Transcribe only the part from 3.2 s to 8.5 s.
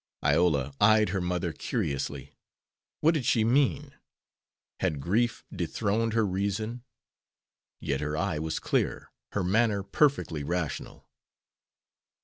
she mean? Had grief dethroned her reason? Yet her eye